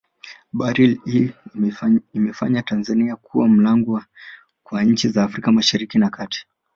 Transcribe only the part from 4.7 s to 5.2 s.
nchi